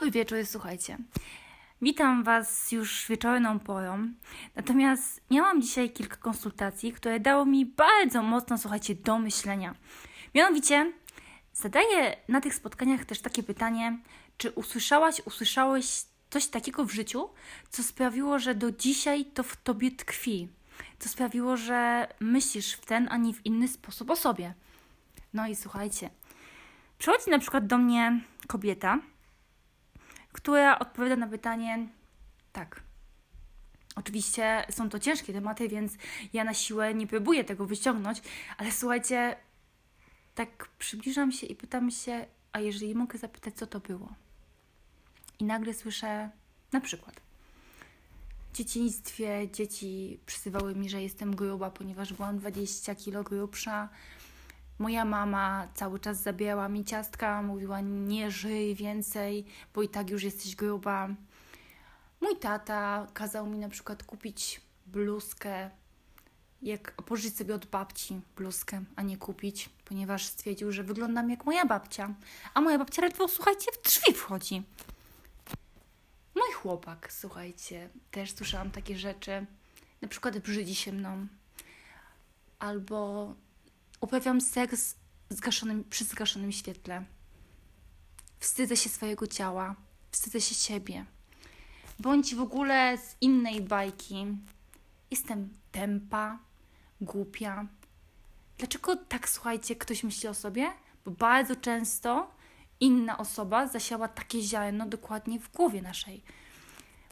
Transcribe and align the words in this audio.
Dobry 0.00 0.10
wieczór, 0.10 0.38
słuchajcie. 0.44 0.98
Witam 1.82 2.24
Was 2.24 2.72
już 2.72 3.06
wieczorną 3.08 3.58
porą. 3.58 4.08
Natomiast 4.56 5.20
miałam 5.30 5.62
dzisiaj 5.62 5.90
kilka 5.90 6.16
konsultacji, 6.16 6.92
które 6.92 7.20
dało 7.20 7.44
mi 7.44 7.66
bardzo 7.66 8.22
mocno, 8.22 8.58
słuchajcie, 8.58 8.94
do 8.94 9.18
myślenia. 9.18 9.74
Mianowicie, 10.34 10.92
zadaję 11.52 12.16
na 12.28 12.40
tych 12.40 12.54
spotkaniach 12.54 13.04
też 13.04 13.20
takie 13.20 13.42
pytanie, 13.42 13.98
czy 14.38 14.50
usłyszałaś, 14.50 15.22
usłyszałeś 15.24 16.04
coś 16.30 16.46
takiego 16.46 16.84
w 16.84 16.92
życiu, 16.92 17.28
co 17.70 17.82
sprawiło, 17.82 18.38
że 18.38 18.54
do 18.54 18.72
dzisiaj 18.72 19.24
to 19.24 19.42
w 19.42 19.56
tobie 19.56 19.90
tkwi? 19.90 20.48
Co 20.98 21.08
sprawiło, 21.08 21.56
że 21.56 22.08
myślisz 22.20 22.72
w 22.72 22.86
ten, 22.86 23.08
a 23.10 23.16
nie 23.16 23.34
w 23.34 23.46
inny 23.46 23.68
sposób 23.68 24.10
o 24.10 24.16
sobie? 24.16 24.54
No 25.34 25.48
i 25.48 25.56
słuchajcie, 25.56 26.10
przychodzi 26.98 27.30
na 27.30 27.38
przykład 27.38 27.66
do 27.66 27.78
mnie 27.78 28.20
kobieta, 28.46 28.98
która 30.32 30.78
odpowiada 30.78 31.16
na 31.16 31.26
pytanie 31.26 31.88
tak. 32.52 32.82
Oczywiście 33.96 34.66
są 34.70 34.88
to 34.88 34.98
ciężkie 34.98 35.32
tematy, 35.32 35.68
więc 35.68 35.92
ja 36.32 36.44
na 36.44 36.54
siłę 36.54 36.94
nie 36.94 37.06
próbuję 37.06 37.44
tego 37.44 37.66
wyciągnąć, 37.66 38.22
ale 38.58 38.72
słuchajcie, 38.72 39.36
tak 40.34 40.68
przybliżam 40.78 41.32
się 41.32 41.46
i 41.46 41.56
pytam 41.56 41.90
się, 41.90 42.26
a 42.52 42.60
jeżeli 42.60 42.94
mogę 42.94 43.18
zapytać, 43.18 43.54
co 43.54 43.66
to 43.66 43.80
było? 43.80 44.14
I 45.38 45.44
nagle 45.44 45.74
słyszę 45.74 46.30
na 46.72 46.80
przykład. 46.80 47.20
W 48.52 48.56
dzieciństwie 48.56 49.48
dzieci 49.52 50.20
przysywały 50.26 50.74
mi, 50.74 50.88
że 50.90 51.02
jestem 51.02 51.36
gruba, 51.36 51.70
ponieważ 51.70 52.12
byłam 52.12 52.38
20 52.38 52.94
kg 52.94 53.30
grubsza. 53.30 53.88
Moja 54.80 55.04
mama 55.04 55.68
cały 55.74 56.00
czas 56.00 56.22
zabierała 56.22 56.68
mi 56.68 56.84
ciastka, 56.84 57.42
mówiła 57.42 57.80
nie 57.80 58.30
żyj 58.30 58.74
więcej, 58.74 59.44
bo 59.74 59.82
i 59.82 59.88
tak 59.88 60.10
już 60.10 60.22
jesteś 60.22 60.56
gruba. 60.56 61.08
Mój 62.20 62.36
tata 62.36 63.06
kazał 63.14 63.46
mi 63.46 63.58
na 63.58 63.68
przykład 63.68 64.02
kupić 64.02 64.60
bluzkę, 64.86 65.70
jak 66.62 66.92
pożyczyć 66.92 67.36
sobie 67.36 67.54
od 67.54 67.66
babci 67.66 68.20
bluzkę, 68.36 68.84
a 68.96 69.02
nie 69.02 69.16
kupić, 69.16 69.70
ponieważ 69.84 70.26
stwierdził, 70.26 70.72
że 70.72 70.82
wyglądam 70.82 71.30
jak 71.30 71.44
moja 71.44 71.66
babcia. 71.66 72.14
A 72.54 72.60
moja 72.60 72.78
babcia 72.78 73.02
ledwo, 73.02 73.28
słuchajcie, 73.28 73.66
w 73.72 73.82
drzwi 73.82 74.14
wchodzi. 74.14 74.62
Mój 76.34 76.52
chłopak, 76.54 77.12
słuchajcie, 77.12 77.88
też 78.10 78.34
słyszałam 78.34 78.70
takie 78.70 78.98
rzeczy. 78.98 79.46
Na 80.02 80.08
przykład 80.08 80.38
brzydzi 80.38 80.74
się 80.74 80.92
mną. 80.92 81.26
Albo 82.58 83.34
uprawiam 84.00 84.40
seks 84.40 84.96
zgaszonym, 85.28 85.84
przy 85.84 86.04
zgaszonym 86.04 86.52
świetle. 86.52 87.04
Wstydzę 88.38 88.76
się 88.76 88.88
swojego 88.88 89.26
ciała, 89.26 89.76
wstydzę 90.10 90.40
się 90.40 90.54
siebie. 90.54 91.04
Bądź 91.98 92.34
w 92.34 92.40
ogóle 92.40 92.98
z 92.98 93.16
innej 93.20 93.60
bajki. 93.60 94.26
Jestem 95.10 95.48
tępa, 95.72 96.38
głupia. 97.00 97.66
Dlaczego 98.58 98.96
tak, 98.96 99.28
słuchajcie, 99.28 99.76
ktoś 99.76 100.04
myśli 100.04 100.28
o 100.28 100.34
sobie? 100.34 100.72
Bo 101.04 101.10
bardzo 101.10 101.56
często 101.56 102.30
inna 102.80 103.18
osoba 103.18 103.68
zasiała 103.68 104.08
takie 104.08 104.42
ziarno 104.42 104.86
dokładnie 104.86 105.40
w 105.40 105.52
głowie 105.52 105.82
naszej. 105.82 106.22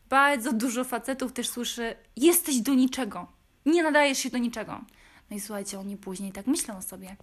Bardzo 0.09 0.53
dużo 0.53 0.85
facetów 0.85 1.33
też 1.33 1.49
słyszy: 1.49 1.97
Jesteś 2.17 2.61
do 2.61 2.75
niczego, 2.75 3.27
nie 3.67 3.83
nadajesz 3.83 4.19
się 4.19 4.31
do 4.31 4.39
niczego. 4.39 4.81
No 5.31 5.37
i 5.37 5.41
słuchajcie, 5.41 5.81
oni 5.81 5.97
później 5.97 6.33
tak 6.33 6.47
myślą 6.47 6.77
o 6.77 6.83
sobie. 6.83 7.17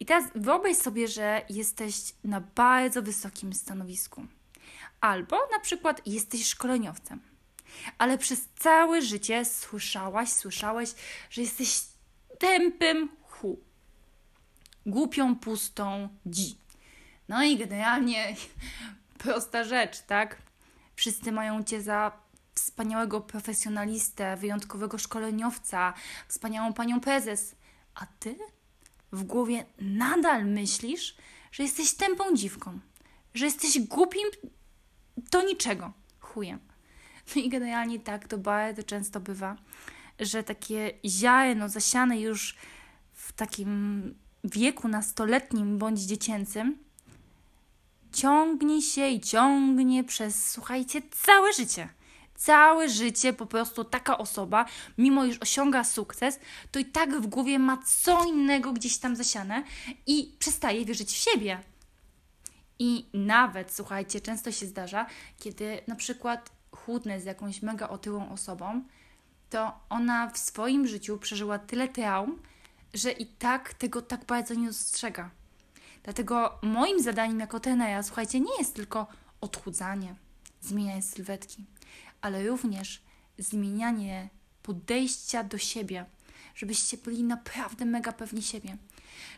I 0.00 0.06
teraz 0.06 0.24
wyobraź 0.34 0.76
sobie, 0.76 1.08
że 1.08 1.42
jesteś 1.48 1.94
na 2.24 2.40
bardzo 2.40 3.02
wysokim 3.02 3.52
stanowisku. 3.52 4.26
Albo 5.00 5.36
na 5.52 5.60
przykład 5.60 6.06
jesteś 6.06 6.46
szkoleniowcem, 6.46 7.20
ale 7.98 8.18
przez 8.18 8.48
całe 8.58 9.02
życie 9.02 9.44
słyszałaś, 9.44 10.28
słyszałeś, 10.28 10.90
że 11.30 11.42
jesteś 11.42 11.82
tępym 12.38 13.08
hu. 13.22 13.60
Głupią, 14.86 15.36
pustą 15.36 16.08
dzi. 16.26 16.56
No 17.28 17.44
i 17.44 17.58
generalnie 17.58 18.36
prosta 19.22 19.64
rzecz, 19.64 20.00
tak? 20.00 20.36
Wszyscy 20.96 21.32
mają 21.32 21.62
cię 21.64 21.82
za 21.82 22.12
wspaniałego 22.54 23.20
profesjonalistę, 23.20 24.36
wyjątkowego 24.36 24.98
szkoleniowca, 24.98 25.94
wspaniałą 26.28 26.72
panią 26.72 27.00
prezes. 27.00 27.54
A 27.94 28.06
ty 28.06 28.38
w 29.12 29.22
głowie 29.22 29.64
nadal 29.78 30.46
myślisz, 30.46 31.16
że 31.52 31.62
jesteś 31.62 31.94
tępą 31.94 32.36
dziwką, 32.36 32.80
że 33.34 33.44
jesteś 33.44 33.80
głupim 33.80 34.28
do 35.16 35.42
niczego, 35.42 35.92
chujem. 36.20 36.58
No 37.36 37.42
i 37.42 37.48
generalnie 37.48 38.00
tak 38.00 38.28
to 38.28 38.38
bardzo 38.38 38.82
często 38.82 39.20
bywa, 39.20 39.56
że 40.20 40.42
takie 40.42 40.92
ziarno 41.06 41.68
zasiane 41.68 42.20
już 42.20 42.56
w 43.12 43.32
takim 43.32 44.14
wieku 44.44 44.88
nastoletnim 44.88 45.78
bądź 45.78 46.00
dziecięcym 46.00 46.78
ciągnie 48.12 48.82
się 48.82 49.08
i 49.08 49.20
ciągnie 49.20 50.04
przez, 50.04 50.50
słuchajcie, 50.50 51.02
całe 51.10 51.52
życie 51.52 51.88
całe 52.44 52.88
życie 52.88 53.32
po 53.32 53.46
prostu 53.46 53.84
taka 53.84 54.18
osoba, 54.18 54.64
mimo 54.98 55.24
iż 55.24 55.38
osiąga 55.38 55.84
sukces, 55.84 56.40
to 56.70 56.78
i 56.78 56.84
tak 56.84 57.20
w 57.20 57.26
głowie 57.26 57.58
ma 57.58 57.78
co 57.86 58.24
innego 58.24 58.72
gdzieś 58.72 58.98
tam 58.98 59.16
zasiane 59.16 59.64
i 60.06 60.36
przestaje 60.38 60.84
wierzyć 60.84 61.10
w 61.10 61.16
siebie. 61.16 61.60
I 62.78 63.06
nawet, 63.14 63.74
słuchajcie, 63.74 64.20
często 64.20 64.52
się 64.52 64.66
zdarza, 64.66 65.06
kiedy 65.38 65.80
na 65.86 65.96
przykład 65.96 66.50
chudnę 66.72 67.20
z 67.20 67.24
jakąś 67.24 67.62
mega 67.62 67.88
otyłą 67.88 68.32
osobą, 68.32 68.82
to 69.50 69.72
ona 69.88 70.30
w 70.30 70.38
swoim 70.38 70.86
życiu 70.86 71.18
przeżyła 71.18 71.58
tyle 71.58 71.88
traum, 71.88 72.42
że 72.94 73.12
i 73.12 73.26
tak 73.26 73.74
tego 73.74 74.02
tak 74.02 74.24
bardzo 74.24 74.54
nie 74.54 74.66
dostrzega. 74.66 75.30
Dlatego 76.02 76.58
moim 76.62 77.02
zadaniem 77.02 77.40
jako 77.40 77.60
trenera, 77.60 78.02
słuchajcie, 78.02 78.40
nie 78.40 78.58
jest 78.58 78.74
tylko 78.74 79.06
odchudzanie, 79.40 80.14
zmienianie 80.60 81.02
sylwetki, 81.02 81.64
ale 82.22 82.46
również 82.46 83.02
zmienianie 83.38 84.28
podejścia 84.62 85.44
do 85.44 85.58
siebie, 85.58 86.04
żebyście 86.54 86.96
byli 86.96 87.22
naprawdę 87.22 87.84
mega 87.84 88.12
pewni 88.12 88.42
siebie, 88.42 88.76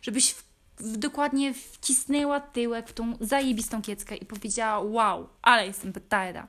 żebyś 0.02 0.30
w, 0.30 0.44
w, 0.78 0.96
dokładnie 0.96 1.54
wcisnęła 1.54 2.40
tyłek 2.40 2.88
w 2.88 2.92
tą 2.92 3.16
zajebistą 3.20 3.82
kieckę 3.82 4.16
i 4.16 4.26
powiedziała: 4.26 4.80
Wow, 4.80 5.28
ale 5.42 5.66
jestem 5.66 5.92
petarda. 5.92 6.48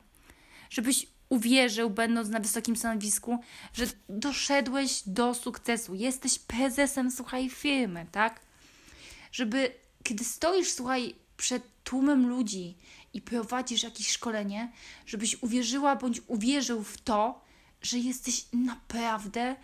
Żebyś 0.69 1.07
uwierzył, 1.29 1.90
będąc 1.90 2.29
na 2.29 2.40
wysokim 2.40 2.75
stanowisku, 2.75 3.40
że 3.73 3.85
doszedłeś 4.09 5.03
do 5.06 5.34
sukcesu, 5.34 5.96
jesteś 5.96 6.40
prezesem, 6.40 7.12
słuchaj, 7.12 7.50
firmy, 7.50 8.06
tak? 8.12 8.40
Żeby, 9.31 9.72
kiedy 10.03 10.23
stoisz, 10.23 10.72
słuchaj, 10.72 11.16
przed 11.38 11.63
tłumem 11.84 12.28
ludzi 12.28 12.75
i 13.15 13.21
prowadzisz 13.21 13.83
jakieś 13.83 14.07
szkolenie, 14.07 14.71
żebyś 15.05 15.43
uwierzyła 15.43 15.95
bądź 15.95 16.21
uwierzył 16.27 16.83
w 16.83 16.97
to, 16.97 17.41
że 17.81 17.97
jesteś 17.97 18.45
naprawdę 18.53 19.55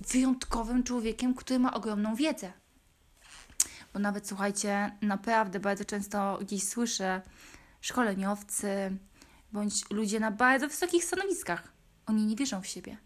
wyjątkowym 0.00 0.82
człowiekiem, 0.82 1.34
który 1.34 1.58
ma 1.58 1.74
ogromną 1.74 2.14
wiedzę. 2.14 2.52
Bo 3.92 3.98
nawet 3.98 4.28
słuchajcie, 4.28 4.92
naprawdę 5.02 5.60
bardzo 5.60 5.84
często 5.84 6.38
gdzieś 6.42 6.62
słyszę 6.62 7.22
szkoleniowcy 7.80 8.96
bądź 9.52 9.90
ludzie 9.90 10.20
na 10.20 10.30
bardzo 10.30 10.68
wysokich 10.68 11.04
stanowiskach. 11.04 11.72
Oni 12.06 12.26
nie 12.26 12.36
wierzą 12.36 12.62
w 12.62 12.66
siebie. 12.66 12.96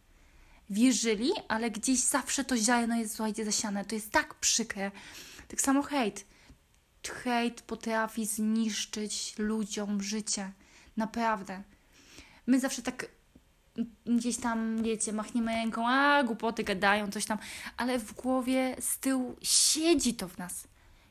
Wierzyli, 0.71 1.31
ale 1.49 1.71
gdzieś 1.71 2.01
zawsze 2.01 2.45
to 2.45 2.57
ziarno 2.57 2.97
jest, 2.97 3.15
słuchajcie, 3.15 3.45
zasiane. 3.45 3.85
To 3.85 3.95
jest 3.95 4.11
tak 4.11 4.35
przykre. 4.35 4.91
Tak 5.49 5.61
samo 5.61 5.83
hejt 5.83 6.25
hejt 7.07 7.63
potrafi 7.63 8.27
zniszczyć 8.27 9.35
ludziom 9.39 10.03
życie. 10.03 10.53
Naprawdę. 10.97 11.63
My 12.47 12.61
zawsze 12.61 12.83
tak 12.83 13.07
gdzieś 14.07 14.37
tam, 14.37 14.83
wiecie, 14.83 15.13
machniemy 15.13 15.53
ręką, 15.53 15.89
a 15.89 16.23
głupoty 16.23 16.65
gadają, 16.65 17.11
coś 17.11 17.27
tam, 17.27 17.39
ale 17.77 17.99
w 17.99 18.13
głowie 18.13 18.77
z 18.81 18.99
tyłu 18.99 19.37
siedzi 19.43 20.15
to 20.15 20.29
w 20.29 20.39
nas. 20.39 20.69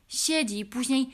Siedzi 0.08 0.58
i 0.58 0.66
później 0.66 1.10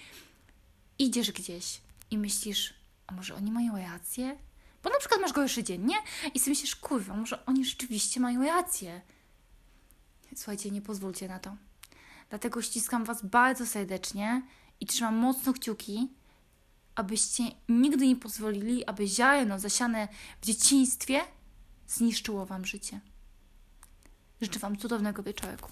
idziesz 0.98 1.32
gdzieś 1.32 1.80
i 2.10 2.18
myślisz, 2.18 2.74
a 3.06 3.14
może 3.14 3.34
oni 3.34 3.52
mają 3.52 3.78
rację? 3.78 4.38
Bo 4.82 4.90
na 4.90 4.98
przykład 4.98 5.20
masz 5.20 5.32
gorszy 5.32 5.64
dzień, 5.64 5.84
nie? 5.84 5.96
I 6.34 6.38
sobie 6.38 6.50
myślisz, 6.50 6.76
kurwa, 6.76 7.16
może 7.16 7.46
oni 7.46 7.64
rzeczywiście 7.64 8.20
mają 8.20 8.44
rację. 8.44 9.00
Słuchajcie, 10.36 10.70
nie 10.70 10.82
pozwólcie 10.82 11.28
na 11.28 11.38
to. 11.38 11.56
Dlatego 12.30 12.62
ściskam 12.62 13.04
Was 13.04 13.26
bardzo 13.26 13.66
serdecznie 13.66 14.42
i 14.84 14.86
trzymam 14.86 15.16
mocno 15.16 15.52
kciuki, 15.52 16.08
abyście 16.94 17.44
nigdy 17.68 18.06
nie 18.06 18.16
pozwolili, 18.16 18.86
aby 18.86 19.06
ziarno 19.06 19.58
zasiane 19.58 20.08
w 20.40 20.46
dzieciństwie 20.46 21.20
zniszczyło 21.88 22.46
Wam 22.46 22.64
życie. 22.64 23.00
Życzę 24.40 24.58
Wam 24.58 24.76
cudownego 24.76 25.22
wieczorku. 25.22 25.70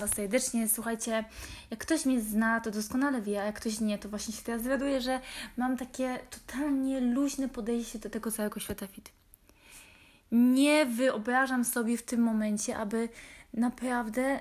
Was 0.00 0.10
serdecznie. 0.10 0.68
Słuchajcie, 0.68 1.24
jak 1.70 1.80
ktoś 1.80 2.06
mnie 2.06 2.20
zna, 2.20 2.60
to 2.60 2.70
doskonale 2.70 3.22
wie, 3.22 3.42
a 3.42 3.44
jak 3.44 3.60
ktoś 3.60 3.80
nie, 3.80 3.98
to 3.98 4.08
właśnie 4.08 4.34
się 4.34 4.42
teraz 4.42 4.62
dowiaduje, 4.62 5.00
że 5.00 5.20
mam 5.56 5.76
takie 5.76 6.18
totalnie 6.30 7.00
luźne 7.00 7.48
podejście 7.48 7.98
do 7.98 8.10
tego 8.10 8.32
całego 8.32 8.60
świata 8.60 8.86
fit. 8.86 9.12
Nie 10.32 10.86
wyobrażam 10.86 11.64
sobie 11.64 11.96
w 11.96 12.02
tym 12.02 12.20
momencie, 12.20 12.76
aby 12.76 13.08
naprawdę 13.54 14.40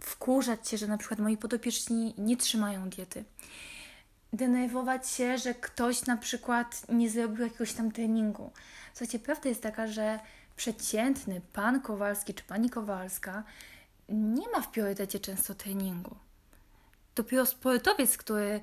wkurzać 0.00 0.68
się, 0.68 0.78
że 0.78 0.86
na 0.86 0.98
przykład 0.98 1.20
moi 1.20 1.36
podopieczni 1.36 2.14
nie 2.18 2.36
trzymają 2.36 2.90
diety. 2.90 3.24
Denerwować 4.32 5.10
się, 5.10 5.38
że 5.38 5.54
ktoś 5.54 6.06
na 6.06 6.16
przykład 6.16 6.82
nie 6.88 7.10
zrobił 7.10 7.44
jakiegoś 7.44 7.72
tam 7.72 7.92
treningu. 7.92 8.52
Słuchajcie, 8.94 9.18
prawda 9.18 9.48
jest 9.48 9.62
taka, 9.62 9.86
że 9.86 10.18
przeciętny 10.56 11.40
pan 11.52 11.80
Kowalski 11.80 12.34
czy 12.34 12.44
pani 12.44 12.70
Kowalska 12.70 13.44
nie 14.08 14.48
ma 14.50 14.60
w 14.60 14.68
priorytecie 14.68 15.20
często 15.20 15.54
treningu. 15.54 16.16
Dopiero 17.14 17.46
sportowiec, 17.46 18.16
który 18.16 18.60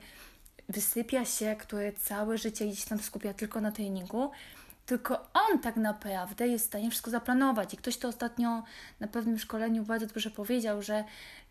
wysypia 0.69 1.25
się, 1.25 1.55
który 1.59 1.93
całe 1.93 2.37
życie 2.37 2.65
gdzieś 2.67 2.85
tam 2.85 2.99
skupia 2.99 3.33
tylko 3.33 3.61
na 3.61 3.71
treningu, 3.71 4.31
tylko 4.85 5.27
on 5.33 5.59
tak 5.59 5.75
naprawdę 5.75 6.47
jest 6.47 6.65
w 6.65 6.67
stanie 6.67 6.89
wszystko 6.89 7.11
zaplanować. 7.11 7.73
I 7.73 7.77
ktoś 7.77 7.97
to 7.97 8.07
ostatnio 8.07 8.63
na 8.99 9.07
pewnym 9.07 9.39
szkoleniu 9.39 9.83
bardzo 9.83 10.07
dobrze 10.07 10.29
powiedział, 10.29 10.81
że 10.81 11.03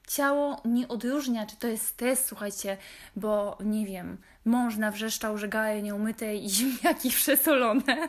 ciało 0.06 0.60
nie 0.64 0.88
odróżnia, 0.88 1.46
czy 1.46 1.56
to 1.56 1.66
jest 1.66 1.86
stres, 1.86 2.26
słuchajcie, 2.26 2.76
bo 3.16 3.58
nie 3.64 3.86
wiem, 3.86 4.18
mąż 4.44 4.76
nawrzeszczał, 4.76 5.38
że 5.38 5.48
gaje 5.48 5.82
nieumyte 5.82 6.36
i 6.36 6.50
ziemniaki 6.56 7.10
przesolone 7.10 8.08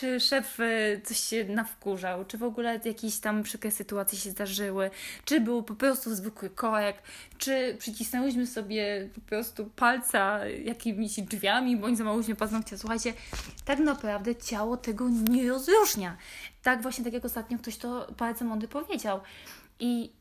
czy 0.00 0.20
szef 0.20 0.60
e, 0.60 1.00
coś 1.00 1.20
się 1.20 1.44
nawkurzał, 1.44 2.24
czy 2.24 2.38
w 2.38 2.42
ogóle 2.42 2.80
jakieś 2.84 3.18
tam 3.18 3.42
przykre 3.42 3.70
sytuacje 3.70 4.18
się 4.18 4.30
zdarzyły, 4.30 4.90
czy 5.24 5.40
był 5.40 5.62
po 5.62 5.74
prostu 5.74 6.14
zwykły 6.14 6.50
korek, 6.50 7.02
czy 7.38 7.76
przycisnęłyśmy 7.78 8.46
sobie 8.46 9.08
po 9.14 9.20
prostu 9.20 9.70
palca 9.76 10.46
jakimiś 10.46 11.20
drzwiami, 11.20 11.76
bądź 11.76 11.98
zamałyśmy 11.98 12.34
paznokcia. 12.34 12.78
Słuchajcie, 12.78 13.12
tak 13.64 13.78
naprawdę 13.78 14.36
ciało 14.36 14.76
tego 14.76 15.08
nie 15.08 15.48
rozróżnia. 15.48 16.16
Tak 16.62 16.82
właśnie, 16.82 17.04
tak 17.04 17.12
jak 17.12 17.24
ostatnio 17.24 17.58
ktoś 17.58 17.76
to 17.76 18.12
bardzo 18.18 18.44
mądry 18.44 18.68
powiedział. 18.68 19.20
I 19.80 20.12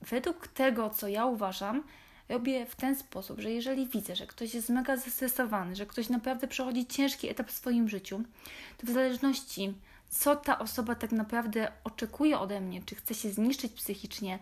według 0.00 0.48
tego, 0.48 0.90
co 0.90 1.08
ja 1.08 1.26
uważam, 1.26 1.82
robię 2.28 2.66
w 2.66 2.76
ten 2.76 2.96
sposób, 2.96 3.40
że 3.40 3.50
jeżeli 3.50 3.86
widzę, 3.86 4.16
że 4.16 4.26
ktoś 4.26 4.54
jest 4.54 4.68
mega 4.68 4.96
zestresowany, 4.96 5.76
że 5.76 5.86
ktoś 5.86 6.08
naprawdę 6.08 6.48
przechodzi 6.48 6.86
ciężki 6.86 7.28
etap 7.28 7.48
w 7.48 7.56
swoim 7.56 7.88
życiu, 7.88 8.22
to 8.78 8.86
w 8.86 8.90
zależności 8.90 9.74
co 10.12 10.36
ta 10.36 10.58
osoba 10.58 10.94
tak 10.94 11.12
naprawdę 11.12 11.72
oczekuje 11.84 12.38
ode 12.38 12.60
mnie, 12.60 12.82
czy 12.82 12.94
chce 12.94 13.14
się 13.14 13.30
zniszczyć 13.30 13.72
psychicznie, 13.72 14.38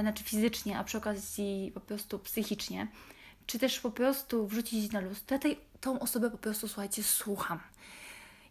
znaczy 0.00 0.24
fizycznie, 0.24 0.78
a 0.78 0.84
przy 0.84 0.98
okazji 0.98 1.70
po 1.74 1.80
prostu 1.80 2.18
psychicznie, 2.18 2.88
czy 3.46 3.58
też 3.58 3.80
po 3.80 3.90
prostu 3.90 4.46
wrzucić 4.46 4.92
na 4.92 5.00
luz, 5.00 5.24
to 5.24 5.34
ja 5.34 5.38
tej, 5.38 5.60
tą 5.80 6.00
osobę 6.00 6.30
po 6.30 6.38
prostu, 6.38 6.68
słuchajcie, 6.68 7.02
słucham. 7.02 7.60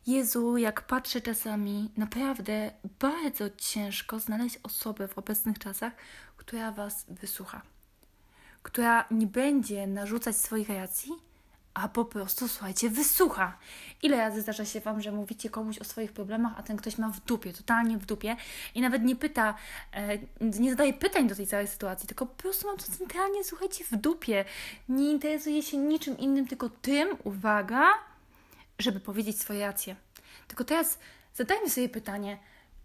Jezu, 0.08 0.58
jak 0.58 0.88
patrzę 0.88 1.22
czasami, 1.22 1.92
naprawdę 1.98 2.72
bardzo 3.00 3.50
ciężko 3.58 4.20
znaleźć 4.20 4.60
osobę 4.64 5.08
w 5.08 5.18
obecnych 5.18 5.60
czasach, 5.60 5.94
która 6.38 6.72
Was 6.72 7.06
wysłucha 7.10 7.73
która 8.64 9.06
nie 9.12 9.28
będzie 9.28 9.88
narzucać 9.88 10.38
swoich 10.38 10.70
racji, 10.70 11.12
a 11.74 11.88
po 11.88 12.06
prostu, 12.06 12.48
słuchajcie, 12.48 12.90
wysłucha. 12.90 13.58
Ile 14.02 14.18
razy 14.18 14.42
zdarza 14.42 14.66
się 14.66 14.80
Wam, 14.80 15.02
że 15.02 15.12
mówicie 15.12 15.50
komuś 15.50 15.80
o 15.80 15.84
swoich 15.84 16.12
problemach, 16.12 16.54
a 16.58 16.64
ten 16.64 16.78
ktoś 16.78 16.98
ma 16.98 17.10
w 17.10 17.20
dupie, 17.20 17.54
totalnie 17.54 17.98
w 17.98 18.06
dupie 18.06 18.36
i 18.76 18.82
nawet 18.82 19.04
nie 19.04 19.16
pyta, 19.16 19.56
e, 19.94 20.18
nie 20.42 20.70
zadaje 20.70 20.94
pytań 20.94 21.28
do 21.28 21.36
tej 21.36 21.48
całej 21.48 21.68
sytuacji, 21.68 22.08
tylko 22.08 22.26
po 22.26 22.36
prostu 22.36 22.68
mam 22.68 22.78
to 22.78 22.84
centralnie, 22.98 23.44
słuchajcie, 23.44 23.84
w 23.84 23.96
dupie. 23.96 24.46
Nie 24.90 25.12
interesuje 25.12 25.64
się 25.64 25.78
niczym 25.78 26.18
innym, 26.18 26.48
tylko 26.48 26.70
tym, 26.70 27.18
uwaga, 27.24 27.90
żeby 28.80 29.00
powiedzieć 29.00 29.40
swoje 29.40 29.60
racje. 29.60 29.96
Tylko 30.48 30.64
teraz 30.64 31.00
zadajmy 31.36 31.70
sobie 31.70 31.90
pytanie, 31.90 32.38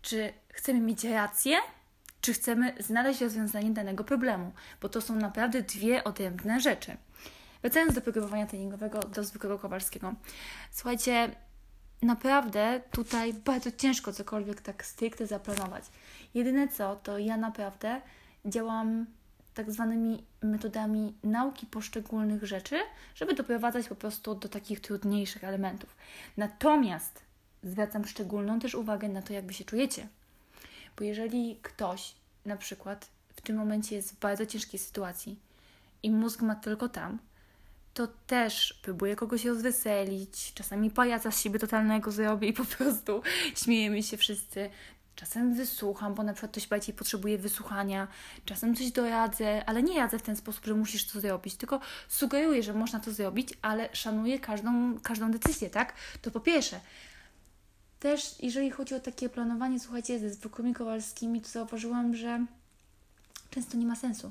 czy 0.03 0.33
chcemy 0.53 0.81
mieć 0.81 1.05
rację, 1.05 1.57
czy 2.21 2.33
chcemy 2.33 2.75
znaleźć 2.81 3.21
rozwiązanie 3.21 3.71
danego 3.71 4.05
problemu, 4.05 4.53
bo 4.81 4.89
to 4.89 5.01
są 5.01 5.15
naprawdę 5.15 5.63
dwie 5.63 6.05
odrębne 6.05 6.61
rzeczy. 6.61 6.97
Wracając 7.63 7.95
do 7.95 8.01
programowania 8.01 8.47
treningowego, 8.47 9.01
do 9.01 9.25
zwykłego 9.25 9.59
Kowalskiego. 9.59 10.15
Słuchajcie, 10.71 11.31
naprawdę 12.03 12.81
tutaj 12.91 13.35
bardzo 13.35 13.73
ciężko 13.73 14.13
cokolwiek 14.13 14.61
tak 14.61 14.85
stricte 14.85 15.27
zaplanować. 15.27 15.85
Jedyne 16.35 16.69
co, 16.69 16.97
to 16.97 17.19
ja 17.19 17.37
naprawdę 17.37 18.01
działam 18.45 19.07
tak 19.55 19.73
zwanymi 19.73 20.25
metodami 20.43 21.15
nauki 21.25 21.67
poszczególnych 21.67 22.45
rzeczy, 22.45 22.77
żeby 23.15 23.35
doprowadzać 23.35 23.89
po 23.89 23.95
prostu 23.95 24.35
do 24.35 24.49
takich 24.49 24.81
trudniejszych 24.81 25.45
elementów. 25.45 25.97
Natomiast 26.37 27.23
zwracam 27.63 28.05
szczególną 28.05 28.61
też 28.61 28.75
uwagę 28.75 29.09
na 29.09 29.23
to, 29.23 29.33
jak 29.33 29.47
wy 29.47 29.55
się 29.55 29.65
czujecie. 29.65 30.09
Bo 30.99 31.05
jeżeli 31.05 31.59
ktoś 31.63 32.15
na 32.45 32.57
przykład 32.57 33.09
w 33.37 33.41
tym 33.41 33.57
momencie 33.57 33.97
jest 33.97 34.13
w 34.13 34.19
bardzo 34.19 34.47
ciężkiej 34.47 34.81
sytuacji 34.81 35.39
i 36.03 36.11
mózg 36.11 36.43
ma 36.43 36.55
tylko 36.55 36.89
tam, 36.89 37.19
to 37.95 38.09
też 38.27 38.73
próbuje 38.83 39.17
kogoś 39.17 39.45
rozweselić, 39.45 40.53
czasami 40.55 40.91
pajaca 40.91 41.31
z 41.31 41.43
siebie 41.43 41.59
totalnego 41.59 42.11
zrobię 42.11 42.49
i 42.49 42.53
po 42.53 42.65
prostu 42.65 43.23
śmiejemy 43.63 44.03
się 44.03 44.17
wszyscy. 44.17 44.71
Czasem 45.17 45.55
wysłucham, 45.55 46.15
bo 46.15 46.23
na 46.23 46.33
przykład 46.33 46.53
ktoś 46.53 46.67
bardziej 46.67 46.95
potrzebuje 46.95 47.39
wysłuchania, 47.39 48.09
czasem 48.45 48.77
coś 48.77 48.91
doradzę, 48.91 49.65
ale 49.67 49.83
nie 49.83 49.99
radzę 49.99 50.19
w 50.19 50.23
ten 50.23 50.37
sposób, 50.37 50.67
że 50.67 50.75
musisz 50.75 51.07
to 51.07 51.21
zrobić, 51.21 51.55
tylko 51.55 51.81
sugeruję, 52.09 52.63
że 52.63 52.75
można 52.75 53.01
to 53.01 53.13
zrobić, 53.13 53.55
ale 53.63 53.89
szanuję 53.93 54.39
każdą, 54.39 55.01
każdą 55.01 55.31
decyzję, 55.31 55.71
tak? 55.71 55.93
To 56.23 56.31
po 56.31 56.41
pierwsze. 56.41 56.81
Też 58.01 58.35
jeżeli 58.43 58.71
chodzi 58.71 58.95
o 58.95 59.01
takie 59.01 59.29
planowanie, 59.29 59.81
słuchajcie, 59.81 60.19
ze 60.19 60.31
zwykłymi 60.31 60.75
Kowalskimi, 60.75 61.41
to 61.41 61.49
zauważyłam, 61.49 62.17
że 62.17 62.47
często 63.51 63.77
nie 63.77 63.87
ma 63.87 63.97
sensu. 63.97 64.31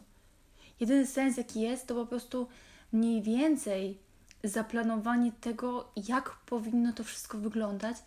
Jedyny 0.79 1.07
sens, 1.07 1.37
jaki 1.37 1.61
jest, 1.61 1.87
to 1.87 1.95
po 1.95 2.05
prostu 2.05 2.47
mniej 2.93 3.21
więcej 3.21 3.97
zaplanowanie 4.43 5.31
tego, 5.31 5.91
jak 6.07 6.35
powinno 6.45 6.93
to 6.93 7.03
wszystko 7.03 7.37
wyglądać, 7.37 7.97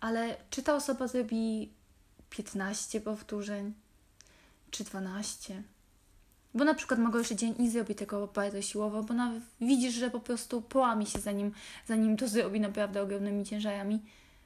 ale 0.00 0.36
czy 0.50 0.62
ta 0.62 0.74
osoba 0.74 1.08
zrobi 1.08 1.72
15 2.30 3.00
powtórzeń, 3.00 3.74
czy 4.70 4.84
12? 4.84 5.62
Bo 6.54 6.64
na 6.64 6.74
przykład 6.74 7.00
mogę 7.00 7.18
jeszcze 7.18 7.36
dzień 7.36 7.54
i 7.58 7.70
zrobi 7.70 7.94
tego 7.94 8.26
bardzo 8.26 8.62
siłowo, 8.62 9.02
bo 9.02 9.14
nawet 9.14 9.42
widzisz, 9.60 9.94
że 9.94 10.10
po 10.10 10.20
prostu 10.20 10.62
połami 10.62 11.06
się 11.06 11.18
zanim, 11.18 11.52
zanim 11.86 12.16
to 12.16 12.28
zrobi 12.28 12.60
naprawdę 12.60 13.02
ogromnymi 13.02 13.44
ciężarami 13.44 14.00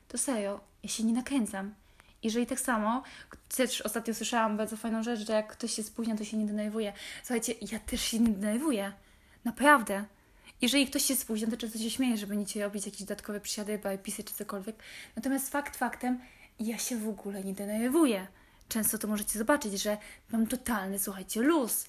to 0.08 0.18
serio, 0.18 0.60
ja 0.82 0.88
się 0.88 1.04
nie 1.04 1.12
nakręcam. 1.12 1.74
Jeżeli 2.22 2.46
tak 2.46 2.60
samo, 2.60 3.02
też 3.56 3.80
ostatnio 3.80 4.14
słyszałam 4.14 4.56
bardzo 4.56 4.76
fajną 4.76 5.02
rzecz, 5.02 5.26
że 5.26 5.32
jak 5.32 5.52
ktoś 5.52 5.72
się 5.72 5.82
spóźnia, 5.82 6.16
to 6.16 6.24
się 6.24 6.36
nie 6.36 6.46
denerwuje. 6.46 6.92
Słuchajcie, 7.22 7.54
ja 7.72 7.78
też 7.78 8.00
się 8.00 8.18
nie 8.18 8.28
denerwuję. 8.28 8.92
Naprawdę. 9.44 10.04
Jeżeli 10.60 10.86
ktoś 10.86 11.02
się 11.02 11.16
spóźnia, 11.16 11.48
to 11.50 11.56
często 11.56 11.78
się 11.78 11.90
śmieje, 11.90 12.16
że 12.16 12.26
będziecie 12.26 12.64
robić 12.64 12.86
jakieś 12.86 13.00
dodatkowe 13.00 13.40
przysiady, 13.40 13.78
bypisy 13.78 14.24
czy 14.24 14.34
cokolwiek. 14.34 14.76
Natomiast 15.16 15.50
fakt 15.50 15.76
faktem, 15.76 16.20
ja 16.60 16.78
się 16.78 16.96
w 16.96 17.08
ogóle 17.08 17.44
nie 17.44 17.54
denerwuję. 17.54 18.26
Często 18.68 18.98
to 18.98 19.08
możecie 19.08 19.38
zobaczyć, 19.38 19.82
że 19.82 19.98
mam 20.32 20.46
totalny, 20.46 20.98
słuchajcie, 20.98 21.42
luz. 21.42 21.86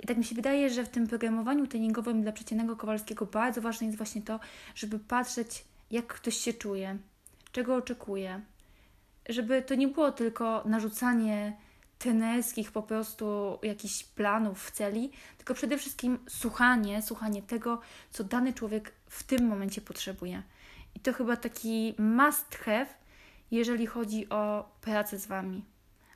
I 0.00 0.06
tak 0.06 0.16
mi 0.16 0.24
się 0.24 0.34
wydaje, 0.34 0.70
że 0.70 0.84
w 0.84 0.88
tym 0.88 1.06
programowaniu 1.06 1.66
treningowym 1.66 2.22
dla 2.22 2.32
przeciętnego 2.32 2.76
Kowalskiego 2.76 3.26
bardzo 3.26 3.60
ważne 3.60 3.86
jest 3.86 3.96
właśnie 3.96 4.22
to, 4.22 4.40
żeby 4.74 4.98
patrzeć, 4.98 5.64
jak 5.90 6.06
ktoś 6.06 6.36
się 6.36 6.52
czuje, 6.52 6.98
czego 7.54 7.74
oczekuję. 7.76 8.40
Żeby 9.28 9.62
to 9.62 9.74
nie 9.74 9.88
było 9.88 10.12
tylko 10.12 10.62
narzucanie 10.66 11.56
tenerskich 11.98 12.72
po 12.72 12.82
prostu 12.82 13.58
jakichś 13.62 14.04
planów, 14.04 14.70
celi, 14.70 15.10
tylko 15.36 15.54
przede 15.54 15.78
wszystkim 15.78 16.18
słuchanie, 16.28 17.02
słuchanie 17.02 17.42
tego, 17.42 17.80
co 18.10 18.24
dany 18.24 18.52
człowiek 18.52 18.92
w 19.06 19.22
tym 19.22 19.46
momencie 19.46 19.80
potrzebuje. 19.80 20.42
I 20.94 21.00
to 21.00 21.12
chyba 21.12 21.36
taki 21.36 21.94
must 21.98 22.54
have, 22.56 22.86
jeżeli 23.50 23.86
chodzi 23.86 24.28
o 24.28 24.68
pracę 24.80 25.18
z 25.18 25.26
Wami. 25.26 25.64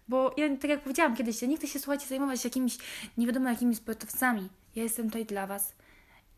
Bo 0.09 0.35
ja, 0.37 0.57
tak 0.57 0.71
jak 0.71 0.80
powiedziałam 0.80 1.16
kiedyś, 1.16 1.42
ja 1.42 1.49
nie 1.49 1.57
chcę 1.57 1.66
się, 1.66 1.78
słuchajcie, 1.78 2.07
zajmować 2.07 2.45
jakimiś, 2.45 2.78
nie 3.18 3.26
wiadomo 3.26 3.50
jakimi 3.50 3.76
sportowcami. 3.76 4.49
Ja 4.76 4.83
jestem 4.83 5.07
tutaj 5.07 5.26
dla 5.26 5.47
Was 5.47 5.75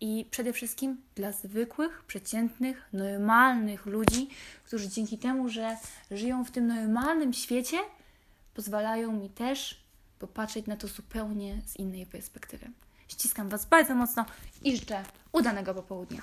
i 0.00 0.26
przede 0.30 0.52
wszystkim 0.52 1.02
dla 1.14 1.32
zwykłych, 1.32 2.04
przeciętnych, 2.06 2.88
normalnych 2.92 3.86
ludzi, 3.86 4.28
którzy 4.64 4.88
dzięki 4.88 5.18
temu, 5.18 5.48
że 5.48 5.76
żyją 6.10 6.44
w 6.44 6.50
tym 6.50 6.66
normalnym 6.66 7.32
świecie, 7.32 7.78
pozwalają 8.54 9.12
mi 9.12 9.30
też 9.30 9.80
popatrzeć 10.18 10.66
na 10.66 10.76
to 10.76 10.88
zupełnie 10.88 11.62
z 11.66 11.76
innej 11.76 12.06
perspektywy. 12.06 12.70
Ściskam 13.08 13.48
Was 13.48 13.66
bardzo 13.66 13.94
mocno 13.94 14.24
i 14.62 14.76
życzę 14.76 15.04
udanego 15.32 15.74
popołudnia. 15.74 16.22